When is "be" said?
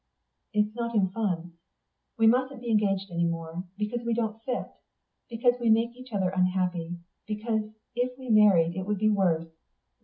2.61-2.71, 8.97-9.09